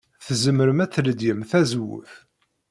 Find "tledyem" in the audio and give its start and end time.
0.91-1.39